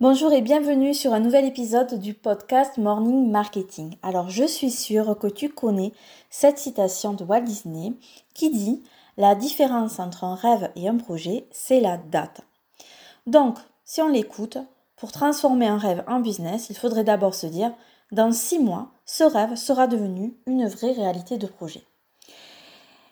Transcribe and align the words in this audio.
Bonjour 0.00 0.32
et 0.32 0.40
bienvenue 0.40 0.94
sur 0.94 1.12
un 1.12 1.20
nouvel 1.20 1.44
épisode 1.44 1.98
du 1.98 2.14
podcast 2.14 2.78
Morning 2.78 3.30
Marketing. 3.30 3.96
Alors 4.02 4.30
je 4.30 4.44
suis 4.44 4.70
sûre 4.70 5.18
que 5.18 5.26
tu 5.26 5.50
connais 5.50 5.92
cette 6.30 6.56
citation 6.56 7.12
de 7.12 7.22
Walt 7.22 7.42
Disney 7.42 7.92
qui 8.32 8.48
dit 8.48 8.82
La 9.18 9.34
différence 9.34 9.98
entre 9.98 10.24
un 10.24 10.36
rêve 10.36 10.70
et 10.74 10.88
un 10.88 10.96
projet, 10.96 11.46
c'est 11.50 11.80
la 11.80 11.98
date. 11.98 12.40
Donc, 13.26 13.58
si 13.84 14.00
on 14.00 14.08
l'écoute, 14.08 14.56
pour 14.96 15.12
transformer 15.12 15.66
un 15.66 15.76
rêve 15.76 16.02
en 16.06 16.20
business, 16.20 16.70
il 16.70 16.78
faudrait 16.78 17.04
d'abord 17.04 17.34
se 17.34 17.46
dire 17.46 17.74
dans 18.10 18.32
six 18.32 18.58
mois, 18.58 18.92
ce 19.04 19.24
rêve 19.24 19.54
sera 19.54 19.86
devenu 19.86 20.34
une 20.46 20.66
vraie 20.66 20.92
réalité 20.92 21.36
de 21.36 21.46
projet. 21.46 21.82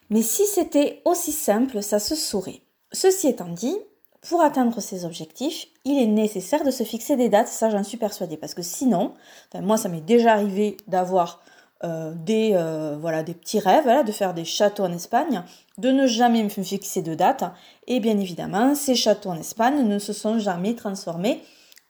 Mais 0.09 0.23
si 0.23 0.46
c'était 0.46 1.02
aussi 1.05 1.32
simple, 1.32 1.82
ça 1.82 1.98
se 1.98 2.14
saurait. 2.14 2.62
Ceci 2.93 3.29
étant 3.29 3.52
dit, 3.52 3.77
pour 4.22 4.40
atteindre 4.40 4.80
ces 4.80 5.04
objectifs, 5.04 5.66
il 5.84 5.98
est 6.00 6.06
nécessaire 6.06 6.64
de 6.64 6.70
se 6.70 6.84
fixer 6.84 7.16
des 7.16 7.28
dates, 7.28 7.48
ça 7.48 7.70
j'en 7.70 7.84
suis 7.84 7.96
persuadée, 7.96 8.36
parce 8.36 8.54
que 8.54 8.62
sinon, 8.62 9.14
moi 9.54 9.76
ça 9.76 9.88
m'est 9.88 10.00
déjà 10.00 10.32
arrivé 10.32 10.76
d'avoir 10.86 11.40
euh, 11.84 12.12
des, 12.16 12.52
euh, 12.54 12.96
voilà, 13.00 13.23
des 13.23 13.34
petits 13.34 13.60
rêves, 13.60 14.04
de 14.04 14.10
faire 14.10 14.34
des 14.34 14.45
châteaux 14.45 14.82
en 14.82 14.92
Espagne, 14.92 15.45
de 15.78 15.90
ne 15.90 16.09
jamais 16.09 16.42
me 16.42 16.48
fixer 16.48 17.02
de 17.02 17.14
date, 17.14 17.45
et 17.86 18.00
bien 18.00 18.18
évidemment, 18.18 18.74
ces 18.74 18.96
châteaux 18.96 19.30
en 19.30 19.38
Espagne 19.38 19.86
ne 19.86 19.98
se 20.00 20.12
sont 20.12 20.40
jamais 20.40 20.74
transformés 20.74 21.40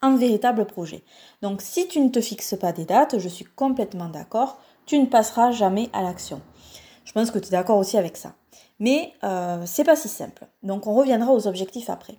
en 0.03 0.15
véritable 0.17 0.67
projet. 0.67 1.03
Donc 1.41 1.63
si 1.63 1.89
tu 1.89 2.01
ne 2.01 2.11
te 2.11 2.21
fixes 2.21 2.57
pas 2.61 2.73
des 2.73 2.85
dates, 2.85 3.19
je 3.19 3.29
suis 3.29 3.47
complètement 3.47 4.09
d'accord, 4.09 4.59
tu 4.85 4.99
ne 4.99 5.07
passeras 5.07 5.53
jamais 5.53 5.89
à 5.93 6.03
l'action. 6.03 6.43
Je 7.09 7.15
pense 7.15 7.31
que 7.31 7.39
tu 7.39 7.47
es 7.47 7.53
d'accord 7.53 7.79
aussi 7.79 7.97
avec 7.97 8.19
ça. 8.19 8.35
Mais 8.81 9.15
euh, 9.25 9.63
c'est 9.65 9.85
pas 9.85 9.97
si 9.97 10.09
simple. 10.09 10.47
Donc 10.63 10.87
on 10.87 10.95
reviendra 10.95 11.33
aux 11.33 11.47
objectifs 11.47 11.89
après. 11.89 12.19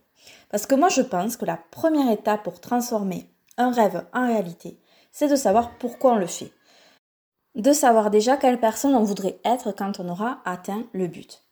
Parce 0.49 0.65
que 0.65 0.73
moi 0.73 0.89
je 0.89 1.03
pense 1.03 1.37
que 1.37 1.45
la 1.45 1.59
première 1.69 2.11
étape 2.11 2.41
pour 2.41 2.59
transformer 2.59 3.29
un 3.57 3.69
rêve 3.69 4.03
en 4.15 4.25
réalité, 4.25 4.79
c'est 5.11 5.27
de 5.27 5.35
savoir 5.35 5.77
pourquoi 5.77 6.13
on 6.13 6.17
le 6.17 6.25
fait. 6.25 6.51
De 7.53 7.71
savoir 7.71 8.09
déjà 8.09 8.35
quelle 8.35 8.59
personne 8.59 8.95
on 8.95 9.03
voudrait 9.03 9.39
être 9.45 9.71
quand 9.73 9.99
on 9.99 10.09
aura 10.09 10.39
atteint 10.43 10.83
le 10.93 11.05
but. 11.05 11.43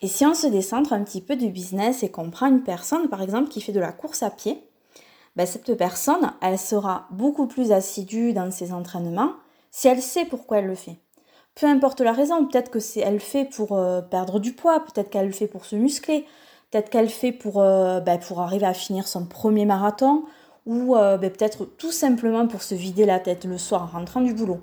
Et 0.00 0.08
si 0.08 0.24
on 0.24 0.32
se 0.32 0.46
décentre 0.46 0.94
un 0.94 1.04
petit 1.04 1.20
peu 1.20 1.36
du 1.36 1.50
business 1.50 2.02
et 2.02 2.10
qu'on 2.10 2.30
prend 2.30 2.46
une 2.46 2.62
personne 2.62 3.10
par 3.10 3.20
exemple 3.20 3.50
qui 3.50 3.60
fait 3.60 3.72
de 3.72 3.80
la 3.80 3.92
course 3.92 4.22
à 4.22 4.30
pied, 4.30 4.66
ben, 5.36 5.46
cette 5.46 5.74
personne, 5.76 6.32
elle 6.40 6.58
sera 6.58 7.08
beaucoup 7.10 7.46
plus 7.46 7.72
assidue 7.72 8.32
dans 8.32 8.50
ses 8.50 8.72
entraînements 8.72 9.34
si 9.70 9.86
elle 9.86 10.00
sait 10.00 10.24
pourquoi 10.24 10.58
elle 10.58 10.66
le 10.66 10.74
fait 10.74 10.98
peu 11.54 11.66
importe 11.66 12.00
la 12.00 12.12
raison, 12.12 12.46
peut-être 12.46 12.70
que 12.70 12.80
c'est 12.80 13.00
elle 13.00 13.20
fait 13.20 13.44
pour 13.44 13.76
euh, 13.76 14.00
perdre 14.00 14.38
du 14.40 14.52
poids, 14.52 14.80
peut-être 14.80 15.10
qu'elle 15.10 15.26
le 15.26 15.32
fait 15.32 15.46
pour 15.46 15.64
se 15.64 15.76
muscler, 15.76 16.24
peut-être 16.70 16.90
qu'elle 16.90 17.08
fait 17.08 17.32
pour, 17.32 17.60
euh, 17.60 18.00
ben, 18.00 18.18
pour 18.18 18.40
arriver 18.40 18.66
à 18.66 18.74
finir 18.74 19.08
son 19.08 19.26
premier 19.26 19.66
marathon, 19.66 20.24
ou 20.66 20.96
euh, 20.96 21.18
ben, 21.18 21.30
peut-être 21.30 21.64
tout 21.64 21.92
simplement 21.92 22.46
pour 22.46 22.62
se 22.62 22.74
vider 22.74 23.06
la 23.06 23.18
tête 23.18 23.44
le 23.44 23.58
soir 23.58 23.82
en 23.82 23.98
rentrant 23.98 24.20
du 24.20 24.34
boulot. 24.34 24.60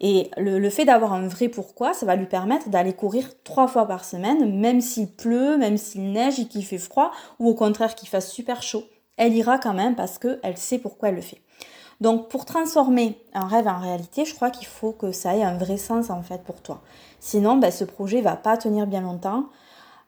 Et 0.00 0.30
le, 0.36 0.58
le 0.58 0.70
fait 0.70 0.84
d'avoir 0.84 1.14
un 1.14 1.26
vrai 1.26 1.48
pourquoi, 1.48 1.94
ça 1.94 2.04
va 2.04 2.16
lui 2.16 2.26
permettre 2.26 2.68
d'aller 2.68 2.92
courir 2.92 3.30
trois 3.44 3.66
fois 3.66 3.86
par 3.86 4.04
semaine, 4.04 4.58
même 4.58 4.80
s'il 4.80 5.10
pleut, 5.10 5.56
même 5.56 5.78
s'il 5.78 6.12
neige 6.12 6.38
et 6.38 6.46
qu'il 6.46 6.64
fait 6.64 6.78
froid, 6.78 7.12
ou 7.38 7.48
au 7.48 7.54
contraire 7.54 7.94
qu'il 7.94 8.08
fasse 8.08 8.30
super 8.30 8.62
chaud. 8.62 8.84
Elle 9.16 9.34
ira 9.34 9.58
quand 9.58 9.72
même 9.72 9.96
parce 9.96 10.18
qu'elle 10.18 10.56
sait 10.56 10.78
pourquoi 10.78 11.08
elle 11.08 11.14
le 11.14 11.22
fait. 11.22 11.40
Donc 12.00 12.28
pour 12.28 12.44
transformer 12.44 13.18
un 13.32 13.46
rêve 13.46 13.68
en 13.68 13.78
réalité, 13.78 14.24
je 14.24 14.34
crois 14.34 14.50
qu'il 14.50 14.66
faut 14.66 14.92
que 14.92 15.12
ça 15.12 15.36
ait 15.36 15.42
un 15.42 15.56
vrai 15.56 15.76
sens 15.76 16.10
en 16.10 16.22
fait 16.22 16.42
pour 16.44 16.60
toi. 16.60 16.82
Sinon, 17.20 17.56
ben, 17.56 17.70
ce 17.70 17.84
projet 17.84 18.20
va 18.20 18.36
pas 18.36 18.56
tenir 18.56 18.86
bien 18.86 19.00
longtemps 19.00 19.46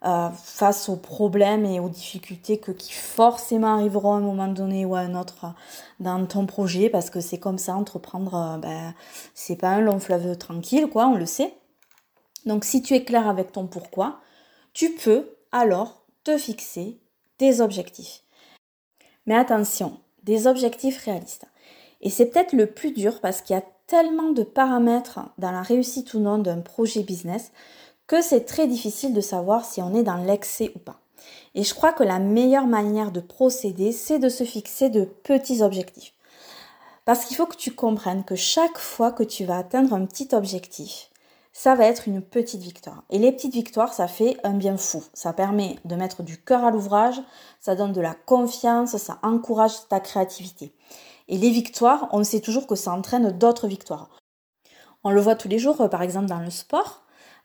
euh, 0.04 0.28
face 0.30 0.88
aux 0.88 0.96
problèmes 0.96 1.64
et 1.64 1.80
aux 1.80 1.88
difficultés 1.88 2.58
que, 2.58 2.70
qui 2.70 2.92
forcément 2.92 3.74
arriveront 3.74 4.14
à 4.14 4.16
un 4.18 4.20
moment 4.20 4.48
donné 4.48 4.84
ou 4.84 4.94
à 4.94 5.00
un 5.00 5.14
autre 5.14 5.46
dans 5.98 6.24
ton 6.26 6.46
projet 6.46 6.90
parce 6.90 7.10
que 7.10 7.20
c'est 7.20 7.38
comme 7.38 7.58
ça, 7.58 7.74
entreprendre, 7.74 8.34
euh, 8.34 8.58
ben, 8.58 8.94
c'est 9.34 9.56
pas 9.56 9.70
un 9.70 9.80
long 9.80 9.98
fleuve 9.98 10.36
tranquille, 10.36 10.88
quoi, 10.88 11.08
on 11.08 11.16
le 11.16 11.26
sait. 11.26 11.54
Donc 12.46 12.64
si 12.64 12.82
tu 12.82 12.94
es 12.94 13.04
clair 13.04 13.26
avec 13.28 13.50
ton 13.50 13.66
pourquoi, 13.66 14.20
tu 14.72 14.90
peux 14.90 15.36
alors 15.50 16.02
te 16.22 16.36
fixer 16.38 17.00
des 17.38 17.60
objectifs. 17.60 18.22
Mais 19.26 19.34
attention, 19.34 19.98
des 20.22 20.46
objectifs 20.46 21.02
réalistes. 21.04 21.46
Et 22.00 22.10
c'est 22.10 22.26
peut-être 22.26 22.52
le 22.52 22.66
plus 22.66 22.92
dur 22.92 23.20
parce 23.20 23.40
qu'il 23.40 23.54
y 23.54 23.58
a 23.58 23.64
tellement 23.86 24.30
de 24.30 24.42
paramètres 24.42 25.20
dans 25.38 25.50
la 25.50 25.62
réussite 25.62 26.14
ou 26.14 26.20
non 26.20 26.38
d'un 26.38 26.60
projet 26.60 27.02
business 27.02 27.52
que 28.06 28.22
c'est 28.22 28.44
très 28.44 28.66
difficile 28.66 29.12
de 29.12 29.20
savoir 29.20 29.64
si 29.64 29.82
on 29.82 29.94
est 29.94 30.02
dans 30.02 30.16
l'excès 30.16 30.72
ou 30.74 30.78
pas. 30.78 31.00
Et 31.54 31.62
je 31.62 31.74
crois 31.74 31.92
que 31.92 32.04
la 32.04 32.18
meilleure 32.18 32.66
manière 32.66 33.12
de 33.12 33.20
procéder, 33.20 33.92
c'est 33.92 34.18
de 34.18 34.28
se 34.28 34.44
fixer 34.44 34.88
de 34.88 35.04
petits 35.04 35.62
objectifs. 35.62 36.14
Parce 37.04 37.24
qu'il 37.24 37.36
faut 37.36 37.46
que 37.46 37.56
tu 37.56 37.74
comprennes 37.74 38.24
que 38.24 38.36
chaque 38.36 38.78
fois 38.78 39.12
que 39.12 39.22
tu 39.22 39.44
vas 39.44 39.58
atteindre 39.58 39.94
un 39.94 40.04
petit 40.04 40.28
objectif, 40.32 41.10
ça 41.52 41.74
va 41.74 41.86
être 41.86 42.06
une 42.06 42.22
petite 42.22 42.60
victoire. 42.60 43.02
Et 43.10 43.18
les 43.18 43.32
petites 43.32 43.54
victoires, 43.54 43.92
ça 43.92 44.06
fait 44.06 44.36
un 44.44 44.52
bien 44.52 44.76
fou. 44.76 45.02
Ça 45.12 45.32
permet 45.32 45.76
de 45.84 45.96
mettre 45.96 46.22
du 46.22 46.38
cœur 46.38 46.64
à 46.64 46.70
l'ouvrage, 46.70 47.20
ça 47.60 47.74
donne 47.74 47.92
de 47.92 48.00
la 48.00 48.14
confiance, 48.14 48.96
ça 48.96 49.18
encourage 49.22 49.88
ta 49.88 50.00
créativité. 50.00 50.72
Et 51.28 51.36
les 51.36 51.50
victoires, 51.50 52.08
on 52.12 52.24
sait 52.24 52.40
toujours 52.40 52.66
que 52.66 52.74
ça 52.74 52.92
entraîne 52.92 53.30
d'autres 53.36 53.68
victoires. 53.68 54.08
On 55.04 55.10
le 55.10 55.20
voit 55.20 55.36
tous 55.36 55.48
les 55.48 55.58
jours, 55.58 55.88
par 55.90 56.02
exemple 56.02 56.26
dans 56.26 56.40
le 56.40 56.50
sport. 56.50 57.02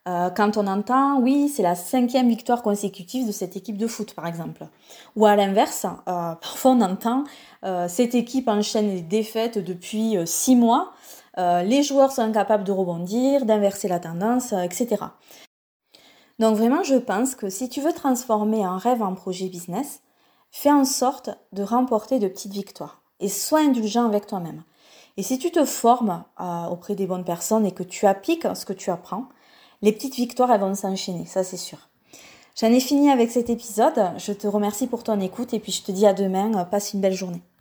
Euh, 0.07 0.29
quand 0.29 0.57
on 0.57 0.67
entend, 0.67 1.19
oui, 1.19 1.47
c'est 1.47 1.63
la 1.63 1.75
cinquième 1.75 2.27
victoire 2.27 2.61
consécutive 2.61 3.25
de 3.25 3.31
cette 3.31 3.55
équipe 3.55 3.77
de 3.77 3.87
foot, 3.87 4.13
par 4.13 4.27
exemple. 4.27 4.67
Ou 5.15 5.25
à 5.25 5.35
l'inverse, 5.35 5.85
euh, 5.85 6.35
parfois 6.35 6.71
on 6.71 6.81
entend, 6.81 7.23
euh, 7.63 7.87
cette 7.87 8.13
équipe 8.13 8.49
enchaîne 8.49 8.89
les 8.89 9.01
défaites 9.01 9.59
depuis 9.59 10.17
six 10.25 10.55
mois, 10.55 10.93
les 11.37 11.81
joueurs 11.81 12.11
sont 12.11 12.21
incapables 12.21 12.63
de 12.63 12.71
rebondir, 12.71 13.45
d'inverser 13.45 13.87
la 13.87 13.99
tendance, 13.99 14.53
etc. 14.53 14.97
Donc 16.37 16.57
vraiment, 16.57 16.83
je 16.83 16.95
pense 16.95 17.33
que 17.33 17.49
si 17.49 17.69
tu 17.69 17.81
veux 17.81 17.93
transformer 17.93 18.63
un 18.63 18.77
rêve 18.77 19.01
en 19.01 19.15
projet 19.15 19.47
business, 19.47 20.01
fais 20.51 20.71
en 20.71 20.85
sorte 20.85 21.31
de 21.51 21.63
remporter 21.63 22.19
de 22.19 22.27
petites 22.27 22.53
victoires 22.53 23.02
et 23.23 23.29
sois 23.29 23.61
indulgent 23.61 24.05
avec 24.05 24.27
toi-même. 24.27 24.63
Et 25.17 25.23
si 25.23 25.37
tu 25.37 25.51
te 25.51 25.63
formes 25.65 26.23
euh, 26.39 26.65
auprès 26.65 26.95
des 26.95 27.05
bonnes 27.05 27.23
personnes 27.23 27.65
et 27.65 27.71
que 27.71 27.83
tu 27.83 28.07
appliques 28.07 28.47
ce 28.55 28.65
que 28.65 28.73
tu 28.73 28.89
apprends, 28.89 29.25
les 29.81 29.91
petites 29.91 30.15
victoires, 30.15 30.51
elles 30.51 30.61
vont 30.61 30.73
s'enchaîner, 30.75 31.25
ça 31.25 31.43
c'est 31.43 31.57
sûr. 31.57 31.77
J'en 32.59 32.67
ai 32.67 32.79
fini 32.79 33.09
avec 33.09 33.31
cet 33.31 33.49
épisode. 33.49 34.11
Je 34.17 34.31
te 34.31 34.47
remercie 34.47 34.87
pour 34.87 35.03
ton 35.03 35.19
écoute 35.19 35.53
et 35.53 35.59
puis 35.59 35.71
je 35.71 35.83
te 35.83 35.91
dis 35.91 36.05
à 36.05 36.13
demain. 36.13 36.65
Passe 36.65 36.93
une 36.93 37.01
belle 37.01 37.13
journée. 37.13 37.43